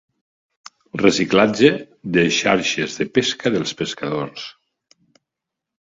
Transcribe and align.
Reciclatge 1.01 1.69
de 2.15 2.23
xarxes 2.39 2.99
de 3.03 3.09
pesca 3.19 3.55
dels 3.57 3.79
pescadors. 3.83 4.51